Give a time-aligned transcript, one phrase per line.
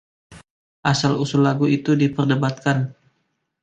[0.91, 2.77] Asal usul lagu itu diperdebatkan.